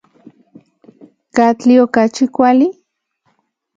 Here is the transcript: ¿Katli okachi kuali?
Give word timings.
¿Katli 1.35 1.73
okachi 1.83 2.25
kuali? 2.35 2.67